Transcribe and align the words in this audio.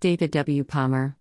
David 0.00 0.30
W. 0.30 0.62
Palmer. 0.62 1.16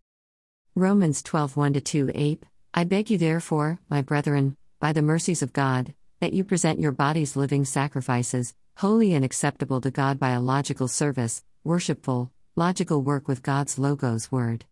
Romans 0.75 1.23
12 1.23 1.57
1 1.57 1.73
2 1.73 2.11
8. 2.13 2.43
I 2.75 2.83
beg 2.83 3.09
you, 3.09 3.17
therefore, 3.17 3.79
my 3.89 4.03
brethren, 4.03 4.55
by 4.79 4.93
the 4.93 5.01
mercies 5.01 5.41
of 5.41 5.51
God, 5.51 5.95
that 6.19 6.31
you 6.31 6.43
present 6.43 6.79
your 6.79 6.91
bodies 6.91 7.35
living 7.35 7.65
sacrifices, 7.65 8.53
holy 8.75 9.15
and 9.15 9.25
acceptable 9.25 9.81
to 9.81 9.89
God 9.89 10.19
by 10.19 10.29
a 10.29 10.39
logical 10.39 10.87
service, 10.87 11.43
worshipful, 11.63 12.31
logical 12.55 13.01
work 13.01 13.27
with 13.27 13.41
God's 13.41 13.79
Logos 13.79 14.31
Word. 14.31 14.65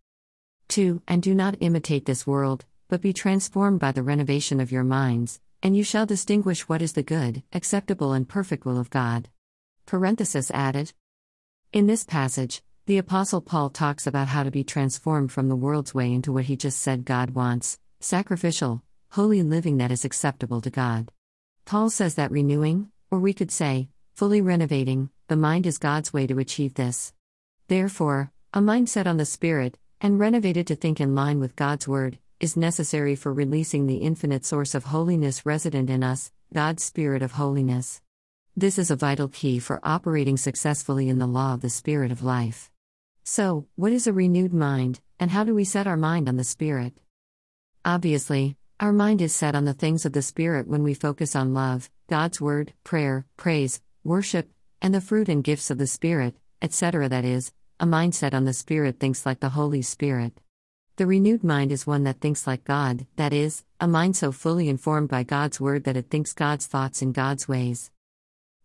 2. 0.67 1.01
And 1.07 1.23
do 1.23 1.33
not 1.33 1.57
imitate 1.59 2.05
this 2.05 2.27
world, 2.27 2.63
but 2.87 3.01
be 3.01 3.11
transformed 3.11 3.79
by 3.79 3.91
the 3.91 4.03
renovation 4.03 4.59
of 4.59 4.71
your 4.71 4.83
minds, 4.83 5.39
and 5.63 5.75
you 5.75 5.83
shall 5.83 6.05
distinguish 6.05 6.69
what 6.69 6.83
is 6.83 6.93
the 6.93 7.01
good, 7.01 7.41
acceptable, 7.53 8.13
and 8.13 8.29
perfect 8.29 8.65
will 8.65 8.77
of 8.77 8.91
God. 8.91 9.29
Parenthesis 9.87 10.51
added. 10.51 10.93
In 11.73 11.87
this 11.87 12.03
passage, 12.03 12.61
the 12.87 12.99
Apostle 12.99 13.41
Paul 13.41 13.71
talks 13.71 14.05
about 14.05 14.27
how 14.27 14.43
to 14.43 14.51
be 14.51 14.63
transformed 14.63 15.31
from 15.31 15.49
the 15.49 15.55
world's 15.55 15.95
way 15.95 16.13
into 16.13 16.31
what 16.31 16.45
he 16.45 16.55
just 16.55 16.77
said 16.77 17.03
God 17.03 17.31
wants 17.31 17.79
sacrificial, 17.99 18.83
holy 19.09 19.41
living 19.41 19.77
that 19.77 19.89
is 19.89 20.05
acceptable 20.05 20.61
to 20.61 20.69
God. 20.69 21.11
Paul 21.65 21.89
says 21.89 22.13
that 22.13 22.29
renewing, 22.29 22.91
or 23.09 23.17
we 23.17 23.33
could 23.33 23.49
say, 23.49 23.89
fully 24.13 24.39
renovating, 24.39 25.09
the 25.29 25.35
mind 25.35 25.65
is 25.65 25.79
God's 25.79 26.13
way 26.13 26.27
to 26.27 26.37
achieve 26.37 26.75
this. 26.75 27.11
Therefore, 27.69 28.31
a 28.53 28.61
mind 28.61 28.87
set 28.87 29.07
on 29.07 29.17
the 29.17 29.25
Spirit, 29.25 29.79
and 29.99 30.19
renovated 30.19 30.67
to 30.67 30.75
think 30.75 31.01
in 31.01 31.15
line 31.15 31.39
with 31.39 31.55
God's 31.55 31.87
Word, 31.87 32.19
is 32.39 32.55
necessary 32.55 33.15
for 33.15 33.33
releasing 33.33 33.87
the 33.87 33.97
infinite 33.97 34.45
source 34.45 34.75
of 34.75 34.85
holiness 34.85 35.43
resident 35.43 35.89
in 35.89 36.03
us, 36.03 36.31
God's 36.53 36.83
Spirit 36.83 37.23
of 37.23 37.31
holiness. 37.31 38.03
This 38.55 38.77
is 38.77 38.91
a 38.91 38.95
vital 38.95 39.27
key 39.27 39.57
for 39.57 39.79
operating 39.81 40.37
successfully 40.37 41.09
in 41.09 41.17
the 41.17 41.25
law 41.25 41.55
of 41.55 41.61
the 41.61 41.69
Spirit 41.71 42.11
of 42.11 42.21
life. 42.21 42.69
So, 43.27 43.65
what 43.75 43.91
is 43.91 44.05
a 44.05 44.13
renewed 44.13 44.53
mind, 44.53 45.01
and 45.19 45.31
how 45.31 45.43
do 45.43 45.55
we 45.55 45.63
set 45.63 45.87
our 45.87 45.97
mind 45.97 46.29
on 46.29 46.37
the 46.37 46.43
Spirit? 46.43 46.93
Obviously, 47.83 48.55
our 48.79 48.93
mind 48.93 49.19
is 49.19 49.33
set 49.33 49.55
on 49.55 49.65
the 49.65 49.73
things 49.73 50.05
of 50.05 50.13
the 50.13 50.21
Spirit 50.21 50.67
when 50.67 50.83
we 50.83 50.93
focus 50.93 51.35
on 51.35 51.55
love, 51.55 51.89
God's 52.07 52.39
Word, 52.39 52.73
prayer, 52.83 53.25
praise, 53.35 53.81
worship, 54.03 54.51
and 54.79 54.93
the 54.93 55.01
fruit 55.01 55.27
and 55.27 55.43
gifts 55.43 55.71
of 55.71 55.79
the 55.79 55.87
Spirit, 55.87 56.35
etc. 56.61 57.09
That 57.09 57.25
is, 57.25 57.51
a 57.79 57.87
mindset 57.87 58.35
on 58.35 58.45
the 58.45 58.53
Spirit 58.53 58.99
thinks 58.99 59.25
like 59.25 59.39
the 59.39 59.49
Holy 59.49 59.81
Spirit. 59.81 60.39
The 60.97 61.07
renewed 61.07 61.43
mind 61.43 61.71
is 61.71 61.87
one 61.87 62.03
that 62.03 62.21
thinks 62.21 62.45
like 62.45 62.63
God, 62.63 63.07
that 63.15 63.33
is, 63.33 63.63
a 63.79 63.87
mind 63.87 64.15
so 64.15 64.31
fully 64.31 64.69
informed 64.69 65.09
by 65.09 65.23
God's 65.23 65.59
Word 65.59 65.85
that 65.85 65.97
it 65.97 66.11
thinks 66.11 66.33
God's 66.33 66.67
thoughts 66.67 67.01
in 67.01 67.11
God's 67.11 67.47
ways. 67.47 67.89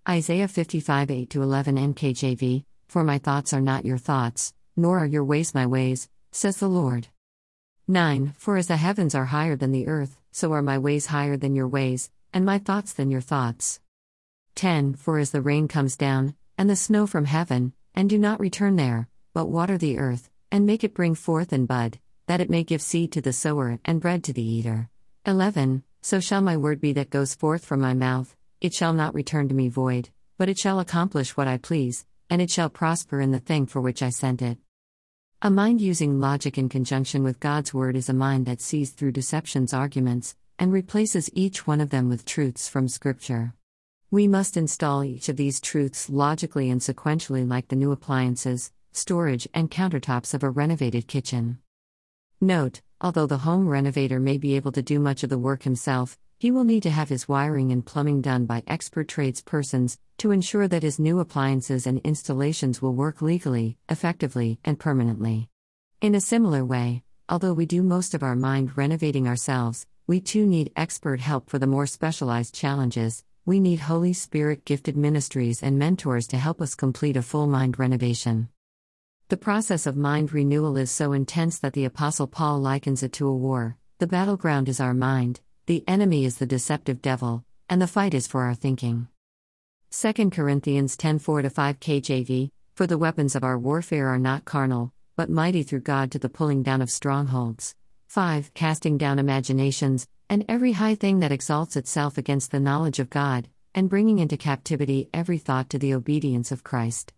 Isaiah 0.06 0.48
55 0.48 1.10
8 1.10 1.34
11 1.34 1.76
NKJV, 1.76 2.64
for 2.90 3.04
my 3.04 3.18
thoughts 3.18 3.52
are 3.52 3.60
not 3.60 3.84
your 3.84 3.98
thoughts, 3.98 4.52
nor 4.76 4.98
are 4.98 5.06
your 5.06 5.22
ways 5.22 5.54
my 5.54 5.64
ways, 5.64 6.08
says 6.32 6.56
the 6.56 6.68
Lord. 6.68 7.06
9. 7.86 8.34
For 8.36 8.56
as 8.56 8.66
the 8.66 8.78
heavens 8.78 9.14
are 9.14 9.26
higher 9.26 9.54
than 9.54 9.70
the 9.70 9.86
earth, 9.86 10.18
so 10.32 10.52
are 10.52 10.60
my 10.60 10.76
ways 10.76 11.06
higher 11.06 11.36
than 11.36 11.54
your 11.54 11.68
ways, 11.68 12.10
and 12.34 12.44
my 12.44 12.58
thoughts 12.58 12.92
than 12.92 13.08
your 13.08 13.20
thoughts. 13.20 13.78
10. 14.56 14.94
For 14.94 15.18
as 15.18 15.30
the 15.30 15.40
rain 15.40 15.68
comes 15.68 15.96
down, 15.96 16.34
and 16.58 16.68
the 16.68 16.74
snow 16.74 17.06
from 17.06 17.26
heaven, 17.26 17.74
and 17.94 18.10
do 18.10 18.18
not 18.18 18.40
return 18.40 18.74
there, 18.74 19.08
but 19.34 19.46
water 19.46 19.78
the 19.78 19.96
earth, 19.96 20.28
and 20.50 20.66
make 20.66 20.82
it 20.82 20.92
bring 20.92 21.14
forth 21.14 21.52
and 21.52 21.68
bud, 21.68 22.00
that 22.26 22.40
it 22.40 22.50
may 22.50 22.64
give 22.64 22.82
seed 22.82 23.12
to 23.12 23.20
the 23.20 23.32
sower 23.32 23.78
and 23.84 24.00
bread 24.00 24.24
to 24.24 24.32
the 24.32 24.42
eater. 24.42 24.88
11. 25.26 25.84
So 26.02 26.18
shall 26.18 26.40
my 26.40 26.56
word 26.56 26.80
be 26.80 26.92
that 26.94 27.10
goes 27.10 27.36
forth 27.36 27.64
from 27.64 27.80
my 27.80 27.94
mouth, 27.94 28.34
it 28.60 28.74
shall 28.74 28.92
not 28.92 29.14
return 29.14 29.48
to 29.48 29.54
me 29.54 29.68
void, 29.68 30.10
but 30.38 30.48
it 30.48 30.58
shall 30.58 30.80
accomplish 30.80 31.36
what 31.36 31.46
I 31.46 31.56
please, 31.56 32.04
and 32.30 32.40
it 32.40 32.50
shall 32.50 32.70
prosper 32.70 33.20
in 33.20 33.32
the 33.32 33.40
thing 33.40 33.66
for 33.66 33.80
which 33.80 34.02
I 34.02 34.08
sent 34.08 34.40
it. 34.40 34.56
A 35.42 35.50
mind 35.50 35.80
using 35.80 36.20
logic 36.20 36.56
in 36.56 36.68
conjunction 36.68 37.22
with 37.22 37.40
God's 37.40 37.74
word 37.74 37.96
is 37.96 38.08
a 38.08 38.14
mind 38.14 38.46
that 38.46 38.60
sees 38.60 38.90
through 38.90 39.12
deception's 39.12 39.74
arguments 39.74 40.36
and 40.58 40.72
replaces 40.72 41.28
each 41.34 41.66
one 41.66 41.80
of 41.80 41.90
them 41.90 42.08
with 42.08 42.24
truths 42.24 42.68
from 42.68 42.88
Scripture. 42.88 43.54
We 44.10 44.28
must 44.28 44.56
install 44.56 45.04
each 45.04 45.28
of 45.28 45.36
these 45.36 45.60
truths 45.60 46.08
logically 46.08 46.70
and 46.70 46.80
sequentially, 46.80 47.48
like 47.48 47.68
the 47.68 47.76
new 47.76 47.92
appliances, 47.92 48.72
storage, 48.92 49.48
and 49.52 49.70
countertops 49.70 50.32
of 50.32 50.42
a 50.42 50.50
renovated 50.50 51.08
kitchen. 51.08 51.58
Note 52.40 52.80
although 53.00 53.26
the 53.26 53.38
home 53.38 53.66
renovator 53.66 54.20
may 54.20 54.36
be 54.36 54.56
able 54.56 54.72
to 54.72 54.82
do 54.82 55.00
much 55.00 55.22
of 55.22 55.30
the 55.30 55.38
work 55.38 55.62
himself, 55.62 56.18
he 56.40 56.50
will 56.50 56.64
need 56.64 56.82
to 56.82 56.88
have 56.90 57.10
his 57.10 57.28
wiring 57.28 57.70
and 57.70 57.84
plumbing 57.84 58.22
done 58.22 58.46
by 58.46 58.62
expert 58.66 59.06
tradespersons 59.06 59.98
to 60.16 60.30
ensure 60.30 60.66
that 60.66 60.82
his 60.82 60.98
new 60.98 61.20
appliances 61.20 61.86
and 61.86 61.98
installations 61.98 62.80
will 62.80 62.94
work 62.94 63.20
legally, 63.20 63.76
effectively, 63.90 64.58
and 64.64 64.78
permanently. 64.78 65.50
In 66.00 66.14
a 66.14 66.20
similar 66.20 66.64
way, 66.64 67.02
although 67.28 67.52
we 67.52 67.66
do 67.66 67.82
most 67.82 68.14
of 68.14 68.22
our 68.22 68.34
mind 68.34 68.74
renovating 68.74 69.28
ourselves, 69.28 69.86
we 70.06 70.18
too 70.18 70.46
need 70.46 70.72
expert 70.76 71.20
help 71.20 71.50
for 71.50 71.58
the 71.58 71.66
more 71.66 71.86
specialized 71.86 72.54
challenges. 72.54 73.22
We 73.44 73.60
need 73.60 73.80
Holy 73.80 74.14
Spirit 74.14 74.64
gifted 74.64 74.96
ministries 74.96 75.62
and 75.62 75.78
mentors 75.78 76.26
to 76.28 76.38
help 76.38 76.62
us 76.62 76.74
complete 76.74 77.18
a 77.18 77.22
full 77.22 77.48
mind 77.48 77.78
renovation. 77.78 78.48
The 79.28 79.36
process 79.36 79.86
of 79.86 79.94
mind 79.94 80.32
renewal 80.32 80.78
is 80.78 80.90
so 80.90 81.12
intense 81.12 81.58
that 81.58 81.74
the 81.74 81.84
Apostle 81.84 82.28
Paul 82.28 82.60
likens 82.60 83.02
it 83.02 83.12
to 83.12 83.28
a 83.28 83.36
war. 83.36 83.76
The 83.98 84.06
battleground 84.06 84.70
is 84.70 84.80
our 84.80 84.94
mind, 84.94 85.42
the 85.70 85.84
enemy 85.86 86.24
is 86.24 86.38
the 86.38 86.46
deceptive 86.46 87.00
devil, 87.00 87.44
and 87.68 87.80
the 87.80 87.86
fight 87.86 88.12
is 88.12 88.26
for 88.26 88.42
our 88.42 88.56
thinking. 88.56 89.06
2 89.92 90.30
Corinthians 90.30 90.96
10 90.96 91.20
4 91.20 91.48
5 91.48 91.78
KJV 91.78 92.50
For 92.74 92.88
the 92.88 92.98
weapons 92.98 93.36
of 93.36 93.44
our 93.44 93.56
warfare 93.56 94.08
are 94.08 94.18
not 94.18 94.44
carnal, 94.44 94.92
but 95.14 95.30
mighty 95.30 95.62
through 95.62 95.82
God 95.82 96.10
to 96.10 96.18
the 96.18 96.28
pulling 96.28 96.64
down 96.64 96.82
of 96.82 96.90
strongholds. 96.90 97.76
5. 98.08 98.52
Casting 98.52 98.98
down 98.98 99.20
imaginations, 99.20 100.08
and 100.28 100.44
every 100.48 100.72
high 100.72 100.96
thing 100.96 101.20
that 101.20 101.30
exalts 101.30 101.76
itself 101.76 102.18
against 102.18 102.50
the 102.50 102.58
knowledge 102.58 102.98
of 102.98 103.08
God, 103.08 103.48
and 103.72 103.88
bringing 103.88 104.18
into 104.18 104.36
captivity 104.36 105.08
every 105.14 105.38
thought 105.38 105.70
to 105.70 105.78
the 105.78 105.94
obedience 105.94 106.50
of 106.50 106.64
Christ. 106.64 107.12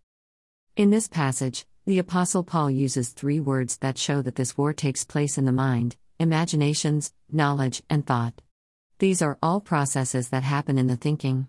In 0.77 0.91
this 0.91 1.09
passage, 1.09 1.65
the 1.87 1.99
Apostle 1.99 2.45
Paul 2.45 2.71
uses 2.71 3.09
three 3.09 3.41
words 3.41 3.79
that 3.79 3.97
show 3.97 4.21
that 4.21 4.35
this 4.35 4.59
war 4.59 4.75
takes 4.75 5.05
place 5.05 5.39
in 5.39 5.47
the 5.47 5.53
mind 5.53 5.97
imaginations, 6.19 7.12
knowledge, 7.31 7.83
and 7.89 8.07
thought. 8.07 8.42
These 9.03 9.21
are 9.21 9.37
all 9.43 9.61
processes 9.61 10.29
that 10.29 10.45
happen 10.45 10.79
in 10.79 10.87
the 10.87 10.95
thinking. 10.95 11.49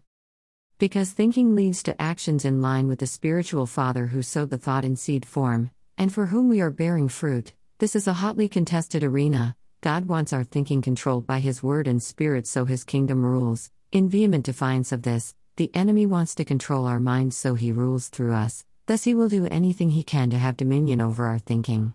Because 0.79 1.11
thinking 1.11 1.53
leads 1.53 1.83
to 1.83 2.01
actions 2.01 2.45
in 2.45 2.63
line 2.63 2.87
with 2.87 2.97
the 2.97 3.05
spiritual 3.05 3.67
Father 3.67 4.07
who 4.07 4.23
sowed 4.23 4.49
the 4.49 4.57
thought 4.57 4.83
in 4.83 4.95
seed 4.95 5.23
form, 5.23 5.69
and 5.95 6.11
for 6.11 6.25
whom 6.25 6.49
we 6.49 6.61
are 6.61 6.71
bearing 6.71 7.07
fruit, 7.07 7.53
this 7.77 7.95
is 7.95 8.07
a 8.07 8.13
hotly 8.13 8.49
contested 8.49 9.03
arena. 9.03 9.55
God 9.81 10.07
wants 10.07 10.33
our 10.33 10.43
thinking 10.43 10.81
controlled 10.81 11.27
by 11.27 11.41
His 11.41 11.61
Word 11.61 11.87
and 11.87 12.01
Spirit 12.01 12.47
so 12.47 12.65
His 12.65 12.83
kingdom 12.83 13.23
rules. 13.23 13.69
In 13.91 14.09
vehement 14.09 14.45
defiance 14.45 14.91
of 14.91 15.03
this, 15.03 15.35
the 15.55 15.69
enemy 15.75 16.07
wants 16.07 16.33
to 16.33 16.43
control 16.43 16.87
our 16.87 16.99
minds 16.99 17.37
so 17.37 17.53
he 17.53 17.71
rules 17.71 18.07
through 18.07 18.33
us, 18.33 18.65
thus, 18.87 19.03
he 19.03 19.13
will 19.13 19.29
do 19.29 19.45
anything 19.45 19.91
he 19.91 20.01
can 20.01 20.31
to 20.31 20.39
have 20.39 20.57
dominion 20.57 20.99
over 20.99 21.27
our 21.27 21.37
thinking. 21.37 21.93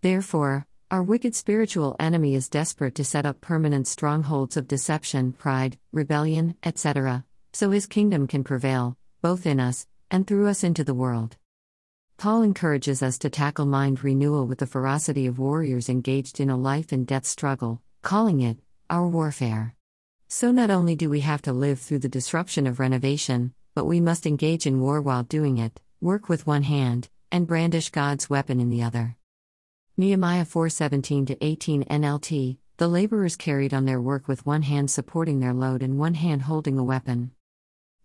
Therefore, 0.00 0.66
our 0.94 1.02
wicked 1.02 1.34
spiritual 1.34 1.96
enemy 1.98 2.36
is 2.36 2.48
desperate 2.48 2.94
to 2.94 3.02
set 3.02 3.26
up 3.26 3.40
permanent 3.40 3.84
strongholds 3.84 4.56
of 4.56 4.68
deception, 4.68 5.32
pride, 5.32 5.76
rebellion, 5.90 6.54
etc., 6.62 7.24
so 7.52 7.72
his 7.72 7.84
kingdom 7.84 8.28
can 8.28 8.44
prevail, 8.44 8.96
both 9.20 9.44
in 9.44 9.58
us 9.58 9.88
and 10.08 10.24
through 10.24 10.46
us 10.46 10.62
into 10.62 10.84
the 10.84 10.94
world. 10.94 11.36
Paul 12.16 12.42
encourages 12.42 13.02
us 13.02 13.18
to 13.18 13.28
tackle 13.28 13.66
mind 13.66 14.04
renewal 14.04 14.46
with 14.46 14.58
the 14.58 14.68
ferocity 14.68 15.26
of 15.26 15.40
warriors 15.40 15.88
engaged 15.88 16.38
in 16.38 16.48
a 16.48 16.56
life 16.56 16.92
and 16.92 17.04
death 17.04 17.26
struggle, 17.26 17.82
calling 18.02 18.40
it 18.40 18.58
our 18.88 19.08
warfare. 19.08 19.74
So, 20.28 20.52
not 20.52 20.70
only 20.70 20.94
do 20.94 21.10
we 21.10 21.22
have 21.22 21.42
to 21.42 21.52
live 21.52 21.80
through 21.80 22.04
the 22.06 22.08
disruption 22.08 22.68
of 22.68 22.78
renovation, 22.78 23.52
but 23.74 23.86
we 23.86 24.00
must 24.00 24.26
engage 24.26 24.64
in 24.64 24.80
war 24.80 25.02
while 25.02 25.24
doing 25.24 25.58
it, 25.58 25.80
work 26.00 26.28
with 26.28 26.46
one 26.46 26.62
hand, 26.62 27.08
and 27.32 27.48
brandish 27.48 27.90
God's 27.90 28.30
weapon 28.30 28.60
in 28.60 28.70
the 28.70 28.84
other. 28.84 29.16
Nehemiah 29.96 30.44
4:17 30.44 31.36
18 31.40 31.84
NLT 31.84 32.58
The 32.78 32.88
laborers 32.88 33.36
carried 33.36 33.72
on 33.72 33.84
their 33.84 34.00
work 34.00 34.26
with 34.26 34.44
one 34.44 34.62
hand 34.62 34.90
supporting 34.90 35.38
their 35.38 35.54
load 35.54 35.84
and 35.84 35.96
one 35.96 36.14
hand 36.14 36.42
holding 36.42 36.76
a 36.76 36.82
weapon. 36.82 37.30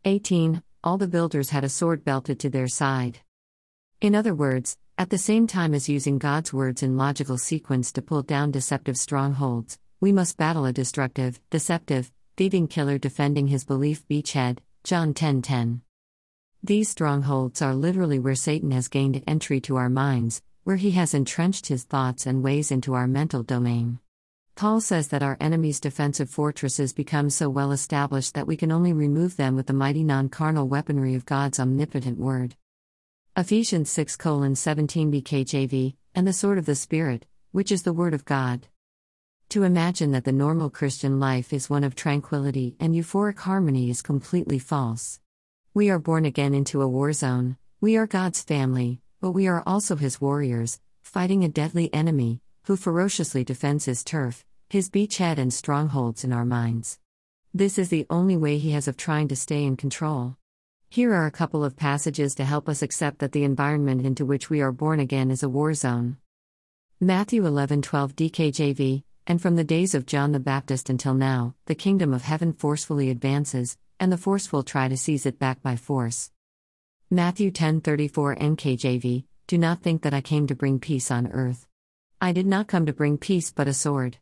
18 0.06 0.62
All 0.84 1.00
the 1.00 1.08
builders 1.08 1.50
had 1.50 1.64
a 1.64 1.70
sword 1.70 2.06
belted 2.06 2.40
to 2.42 2.50
their 2.52 2.68
side. 2.68 3.22
In 4.02 4.14
other 4.14 4.36
words, 4.36 4.78
at 5.00 5.10
the 5.10 5.18
same 5.18 5.48
time 5.48 5.74
as 5.74 5.90
using 5.90 6.20
God's 6.20 6.54
words 6.54 6.84
in 6.84 6.96
logical 6.96 7.40
sequence 7.40 7.92
to 7.94 8.04
pull 8.04 8.22
down 8.22 8.52
deceptive 8.52 8.96
strongholds, 8.96 9.80
we 10.00 10.12
must 10.12 10.38
battle 10.38 10.66
a 10.66 10.72
destructive, 10.72 11.42
deceptive, 11.50 12.12
thieving 12.38 12.68
killer 12.68 13.00
defending 13.00 13.48
his 13.48 13.66
belief 13.66 14.08
beachhead. 14.08 14.60
John 14.84 15.16
10:10. 15.16 15.42
10. 15.42 15.82
These 16.62 16.90
strongholds 16.90 17.64
are 17.64 17.74
literally 17.74 18.20
where 18.20 18.36
Satan 18.36 18.70
has 18.72 18.90
gained 18.90 19.24
entry 19.26 19.60
to 19.62 19.78
our 19.78 19.90
minds, 19.90 20.44
where 20.64 20.76
he 20.76 20.92
has 20.92 21.14
entrenched 21.14 21.68
his 21.68 21.84
thoughts 21.84 22.26
and 22.26 22.44
ways 22.44 22.72
into 22.72 22.94
our 22.94 23.08
mental 23.08 23.44
domain. 23.44 24.00
Paul 24.56 24.82
says 24.82 25.08
that 25.08 25.24
our 25.24 25.38
enemy's 25.40 25.80
defensive 25.80 26.30
fortresses 26.30 26.92
become 26.92 27.30
so 27.30 27.50
well 27.50 27.72
established 27.72 28.34
that 28.34 28.46
we 28.46 28.58
can 28.58 28.72
only 28.72 28.92
remove 28.92 29.38
them 29.38 29.56
with 29.56 29.68
the 29.68 29.74
mighty 29.74 30.04
non 30.04 30.28
carnal 30.28 30.68
weaponry 30.68 31.16
of 31.16 31.26
God's 31.26 31.60
omnipotent 31.60 32.20
word. 32.20 32.56
Ephesians 33.38 33.90
6 33.90 34.18
17 34.56 35.12
DKJV, 35.12 35.96
and 36.14 36.28
the 36.28 36.34
sword 36.34 36.58
of 36.58 36.66
the 36.66 36.76
Spirit, 36.76 37.26
which 37.52 37.72
is 37.72 37.84
the 37.84 37.94
Word 37.94 38.14
of 38.14 38.26
God. 38.26 38.68
To 39.50 39.64
imagine 39.64 40.12
that 40.12 40.26
the 40.26 40.32
normal 40.32 40.70
Christian 40.70 41.20
life 41.20 41.54
is 41.54 41.70
one 41.70 41.84
of 41.84 41.96
tranquility 41.96 42.76
and 42.80 42.94
euphoric 42.94 43.40
harmony 43.40 43.90
is 43.90 44.02
completely 44.02 44.60
false. 44.60 45.22
We 45.74 45.90
are 45.90 46.00
born 46.00 46.26
again 46.26 46.54
into 46.54 46.82
a 46.82 46.88
war 46.88 47.14
zone, 47.14 47.56
we 47.80 47.96
are 47.96 48.06
God's 48.06 48.44
family, 48.44 49.00
but 49.22 49.32
we 49.32 49.48
are 49.48 49.64
also 49.66 49.96
His 49.96 50.22
warriors, 50.22 50.80
fighting 51.02 51.44
a 51.44 51.50
deadly 51.50 51.94
enemy, 51.94 52.42
who 52.64 52.76
ferociously 52.76 53.44
defends 53.44 53.86
His 53.86 54.04
turf, 54.04 54.46
His 54.70 54.90
beachhead, 54.90 55.38
and 55.38 55.54
strongholds 55.54 56.24
in 56.24 56.34
our 56.34 56.46
minds. 56.46 57.00
This 57.54 57.78
is 57.78 57.90
the 57.90 58.06
only 58.10 58.38
way 58.38 58.58
He 58.58 58.72
has 58.72 58.88
of 58.88 58.98
trying 58.98 59.28
to 59.30 59.36
stay 59.36 59.64
in 59.64 59.78
control. 59.78 60.38
Here 60.90 61.14
are 61.14 61.26
a 61.26 61.32
couple 61.32 61.64
of 61.64 61.76
passages 61.76 62.36
to 62.36 62.46
help 62.46 62.68
us 62.68 62.82
accept 62.82 63.20
that 63.20 63.32
the 63.32 63.44
environment 63.44 64.06
into 64.06 64.26
which 64.26 64.50
we 64.50 64.62
are 64.62 64.72
born 64.72 65.00
again 65.00 65.32
is 65.32 65.44
a 65.44 65.50
war 65.50 65.74
zone. 65.74 66.18
Matthew 67.00 67.44
11:12 67.44 68.16
DKJV 68.16 69.04
and 69.30 69.40
from 69.40 69.56
the 69.56 69.64
days 69.64 69.94
of 69.94 70.08
John 70.08 70.32
the 70.32 70.40
Baptist 70.40 70.90
until 70.90 71.14
now, 71.14 71.54
the 71.68 71.76
kingdom 71.76 72.16
of 72.16 72.24
heaven 72.24 72.52
forcefully 72.52 73.12
advances, 73.12 73.78
and 74.00 74.12
the 74.12 74.18
forceful 74.18 74.64
try 74.64 74.88
to 74.88 74.98
seize 74.98 75.28
it 75.28 75.38
back 75.38 75.62
by 75.62 75.76
force. 75.76 76.32
Matthew 77.12 77.50
10:34 77.50 78.38
NKJV 78.38 79.26
Do 79.48 79.58
not 79.58 79.82
think 79.82 80.04
that 80.04 80.14
I 80.14 80.22
came 80.22 80.46
to 80.46 80.54
bring 80.54 80.78
peace 80.78 81.10
on 81.10 81.26
earth. 81.26 81.66
I 82.22 82.32
did 82.32 82.46
not 82.46 82.68
come 82.68 82.86
to 82.86 82.94
bring 82.94 83.18
peace 83.18 83.52
but 83.52 83.68
a 83.68 83.74
sword. 83.74 84.20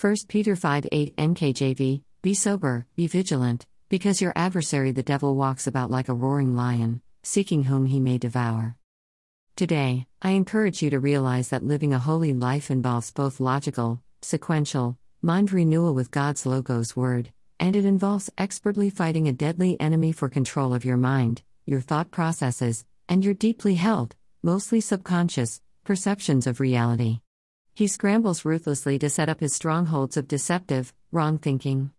1 0.00 0.28
Peter 0.28 0.54
5:8 0.54 1.16
NKJV 1.16 2.04
Be 2.22 2.32
sober, 2.32 2.86
be 2.94 3.08
vigilant, 3.08 3.66
because 3.88 4.20
your 4.20 4.32
adversary 4.36 4.92
the 4.92 5.02
devil 5.02 5.34
walks 5.34 5.66
about 5.66 5.90
like 5.90 6.08
a 6.08 6.14
roaring 6.14 6.54
lion, 6.54 7.02
seeking 7.24 7.64
whom 7.64 7.86
he 7.86 7.98
may 7.98 8.18
devour. 8.18 8.76
Today, 9.56 10.06
I 10.22 10.30
encourage 10.30 10.82
you 10.82 10.90
to 10.90 11.00
realize 11.00 11.48
that 11.48 11.66
living 11.66 11.92
a 11.92 11.98
holy 11.98 12.32
life 12.32 12.70
involves 12.70 13.10
both 13.10 13.40
logical, 13.40 14.00
sequential, 14.22 14.96
mind 15.22 15.52
renewal 15.52 15.92
with 15.92 16.12
God's 16.12 16.46
Logos 16.46 16.94
word, 16.94 17.32
and 17.58 17.74
it 17.74 17.84
involves 17.84 18.30
expertly 18.38 18.90
fighting 18.90 19.26
a 19.26 19.32
deadly 19.32 19.76
enemy 19.80 20.12
for 20.12 20.28
control 20.28 20.72
of 20.72 20.84
your 20.84 20.96
mind, 20.96 21.42
your 21.66 21.80
thought 21.80 22.12
processes, 22.12 22.84
and 23.08 23.24
your 23.24 23.34
deeply 23.34 23.74
held, 23.74 24.14
mostly 24.40 24.80
subconscious, 24.80 25.60
perceptions 25.82 26.46
of 26.46 26.60
reality. 26.60 27.20
He 27.74 27.88
scrambles 27.88 28.44
ruthlessly 28.44 28.98
to 29.00 29.10
set 29.10 29.28
up 29.28 29.40
his 29.40 29.52
strongholds 29.52 30.16
of 30.16 30.28
deceptive, 30.28 30.94
wrong 31.10 31.38
thinking. 31.38 31.90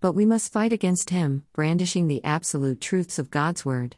But 0.00 0.14
we 0.14 0.24
must 0.24 0.52
fight 0.52 0.72
against 0.72 1.10
him, 1.10 1.44
brandishing 1.52 2.08
the 2.08 2.24
absolute 2.24 2.80
truths 2.80 3.18
of 3.18 3.30
God's 3.30 3.64
Word. 3.64 3.96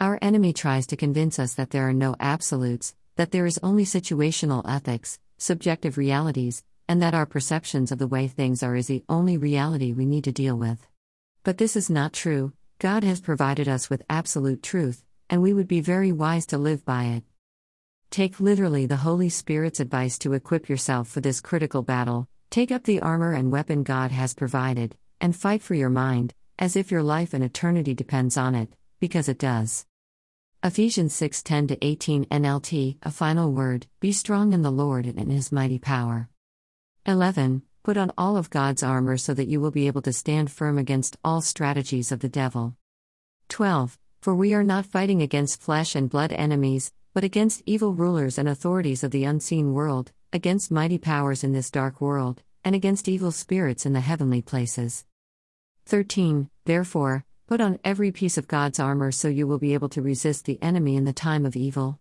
Our 0.00 0.18
enemy 0.20 0.52
tries 0.52 0.86
to 0.88 0.96
convince 0.96 1.38
us 1.38 1.54
that 1.54 1.70
there 1.70 1.88
are 1.88 1.94
no 1.94 2.16
absolutes, 2.18 2.94
that 3.14 3.30
there 3.30 3.46
is 3.46 3.60
only 3.62 3.84
situational 3.84 4.68
ethics, 4.68 5.20
subjective 5.38 5.96
realities, 5.96 6.64
and 6.88 7.00
that 7.00 7.14
our 7.14 7.26
perceptions 7.26 7.92
of 7.92 7.98
the 7.98 8.06
way 8.08 8.26
things 8.26 8.62
are 8.64 8.74
is 8.74 8.88
the 8.88 9.04
only 9.08 9.38
reality 9.38 9.92
we 9.92 10.04
need 10.04 10.24
to 10.24 10.32
deal 10.32 10.56
with. 10.56 10.86
But 11.44 11.58
this 11.58 11.76
is 11.76 11.88
not 11.88 12.12
true, 12.12 12.52
God 12.78 13.04
has 13.04 13.22
provided 13.22 13.68
us 13.68 13.88
with 13.88 14.04
absolute 14.10 14.62
truth, 14.62 15.02
and 15.30 15.40
we 15.40 15.54
would 15.54 15.66
be 15.66 15.80
very 15.80 16.12
wise 16.12 16.44
to 16.46 16.58
live 16.58 16.84
by 16.84 17.04
it. 17.04 17.24
Take 18.10 18.38
literally 18.38 18.84
the 18.84 18.96
Holy 18.96 19.30
Spirit's 19.30 19.80
advice 19.80 20.18
to 20.18 20.34
equip 20.34 20.68
yourself 20.68 21.08
for 21.08 21.22
this 21.22 21.40
critical 21.40 21.80
battle, 21.80 22.28
take 22.50 22.70
up 22.70 22.84
the 22.84 23.00
armor 23.00 23.32
and 23.32 23.50
weapon 23.50 23.82
God 23.82 24.10
has 24.10 24.34
provided, 24.34 24.94
and 25.22 25.34
fight 25.34 25.62
for 25.62 25.74
your 25.74 25.88
mind, 25.88 26.34
as 26.58 26.76
if 26.76 26.90
your 26.90 27.02
life 27.02 27.32
and 27.32 27.42
eternity 27.42 27.94
depends 27.94 28.36
on 28.36 28.54
it, 28.54 28.68
because 29.00 29.30
it 29.30 29.38
does. 29.38 29.86
Ephesians 30.62 31.14
6 31.14 31.42
10 31.42 31.78
18 31.80 32.26
NLT, 32.26 32.98
a 33.02 33.10
final 33.10 33.52
word 33.52 33.86
Be 34.00 34.12
strong 34.12 34.52
in 34.52 34.60
the 34.60 34.70
Lord 34.70 35.06
and 35.06 35.18
in 35.18 35.30
his 35.30 35.50
mighty 35.50 35.78
power. 35.78 36.28
11. 37.06 37.62
Put 37.86 37.96
on 37.96 38.10
all 38.18 38.36
of 38.36 38.50
God's 38.50 38.82
armor 38.82 39.16
so 39.16 39.32
that 39.32 39.46
you 39.46 39.60
will 39.60 39.70
be 39.70 39.86
able 39.86 40.02
to 40.02 40.12
stand 40.12 40.50
firm 40.50 40.76
against 40.76 41.16
all 41.22 41.40
strategies 41.40 42.10
of 42.10 42.18
the 42.18 42.28
devil. 42.28 42.74
12. 43.48 43.96
For 44.20 44.34
we 44.34 44.54
are 44.54 44.64
not 44.64 44.86
fighting 44.86 45.22
against 45.22 45.62
flesh 45.62 45.94
and 45.94 46.10
blood 46.10 46.32
enemies, 46.32 46.92
but 47.14 47.22
against 47.22 47.62
evil 47.64 47.94
rulers 47.94 48.38
and 48.38 48.48
authorities 48.48 49.04
of 49.04 49.12
the 49.12 49.22
unseen 49.22 49.72
world, 49.72 50.10
against 50.32 50.72
mighty 50.72 50.98
powers 50.98 51.44
in 51.44 51.52
this 51.52 51.70
dark 51.70 52.00
world, 52.00 52.42
and 52.64 52.74
against 52.74 53.06
evil 53.06 53.30
spirits 53.30 53.86
in 53.86 53.92
the 53.92 54.00
heavenly 54.00 54.42
places. 54.42 55.04
13. 55.84 56.50
Therefore, 56.64 57.24
put 57.46 57.60
on 57.60 57.78
every 57.84 58.10
piece 58.10 58.36
of 58.36 58.48
God's 58.48 58.80
armor 58.80 59.12
so 59.12 59.28
you 59.28 59.46
will 59.46 59.60
be 59.60 59.74
able 59.74 59.90
to 59.90 60.02
resist 60.02 60.44
the 60.44 60.60
enemy 60.60 60.96
in 60.96 61.04
the 61.04 61.12
time 61.12 61.46
of 61.46 61.54
evil. 61.54 62.00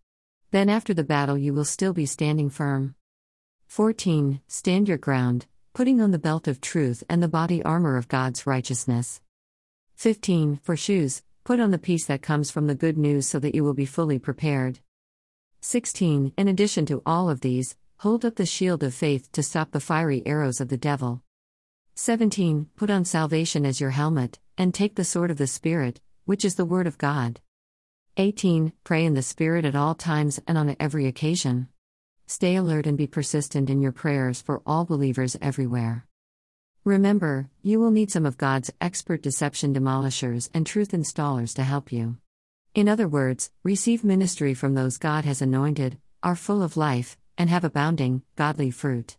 Then 0.49 0.67
after 0.67 0.95
the 0.95 1.03
battle 1.03 1.37
you 1.37 1.53
will 1.53 1.63
still 1.63 1.93
be 1.93 2.07
standing 2.07 2.49
firm. 2.49 2.95
14. 3.67 4.41
Stand 4.47 4.87
your 4.87 4.97
ground, 4.97 5.45
putting 5.75 5.99
on 5.99 6.11
the 6.11 6.17
belt 6.17 6.47
of 6.47 6.61
truth 6.61 7.03
and 7.09 7.21
the 7.21 7.27
body 7.27 7.61
armor 7.63 7.97
of 7.97 8.07
God's 8.07 8.47
righteousness. 8.47 9.19
15. 9.95 10.61
For 10.63 10.77
shoes, 10.77 11.21
put 11.43 11.59
on 11.59 11.71
the 11.71 11.77
peace 11.77 12.05
that 12.05 12.21
comes 12.21 12.49
from 12.49 12.67
the 12.67 12.75
good 12.75 12.97
news 12.97 13.27
so 13.27 13.39
that 13.39 13.53
you 13.53 13.61
will 13.61 13.73
be 13.73 13.85
fully 13.85 14.17
prepared. 14.17 14.79
16. 15.59 16.31
In 16.37 16.47
addition 16.47 16.85
to 16.85 17.01
all 17.05 17.29
of 17.29 17.41
these, 17.41 17.75
hold 17.97 18.23
up 18.23 18.37
the 18.37 18.45
shield 18.45 18.83
of 18.83 18.93
faith 18.93 19.29
to 19.33 19.43
stop 19.43 19.71
the 19.71 19.81
fiery 19.81 20.23
arrows 20.25 20.61
of 20.61 20.69
the 20.69 20.77
devil. 20.77 21.21
17. 21.95 22.69
Put 22.77 22.89
on 22.89 23.03
salvation 23.03 23.65
as 23.65 23.81
your 23.81 23.89
helmet, 23.89 24.39
and 24.57 24.73
take 24.73 24.95
the 24.95 25.03
sword 25.03 25.29
of 25.29 25.37
the 25.37 25.45
Spirit, 25.45 25.99
which 26.23 26.45
is 26.45 26.55
the 26.55 26.63
Word 26.63 26.87
of 26.87 26.97
God. 26.97 27.41
18. 28.15 28.71
Pray 28.85 29.03
in 29.03 29.13
the 29.13 29.21
Spirit 29.21 29.65
at 29.65 29.75
all 29.75 29.93
times 29.93 30.39
and 30.47 30.57
on 30.57 30.73
every 30.79 31.05
occasion. 31.05 31.67
Stay 32.27 32.55
alert 32.55 32.87
and 32.87 32.97
be 32.97 33.05
persistent 33.05 33.69
in 33.69 33.81
your 33.81 33.91
prayers 33.91 34.41
for 34.41 34.63
all 34.65 34.83
believers 34.83 35.37
everywhere. 35.41 36.07
Remember, 36.83 37.49
you 37.61 37.79
will 37.79 37.91
need 37.91 38.09
some 38.09 38.25
of 38.25 38.37
God's 38.37 38.71
expert 38.81 39.21
deception 39.21 39.75
demolishers 39.75 40.49
and 40.51 40.65
truth 40.65 40.89
installers 40.89 41.53
to 41.55 41.63
help 41.63 41.91
you. 41.91 42.17
In 42.73 42.89
other 42.89 43.07
words, 43.07 43.51
receive 43.63 44.03
ministry 44.03 44.55
from 44.55 44.73
those 44.73 44.97
God 44.97 45.23
has 45.23 45.39
anointed, 45.39 45.99
are 46.23 46.35
full 46.35 46.63
of 46.63 46.77
life, 46.77 47.15
and 47.37 47.47
have 47.51 47.63
abounding, 47.63 48.23
godly 48.35 48.71
fruit. 48.71 49.13